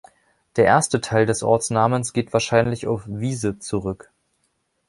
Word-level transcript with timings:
Der 0.55 0.65
erste 0.65 0.99
Teil 0.99 1.27
des 1.27 1.43
Ortsnamens 1.43 2.11
geht 2.11 2.33
wahrscheinlich 2.33 2.87
auf 2.87 3.03
"Wiese" 3.05 3.59
zurück. 3.59 4.09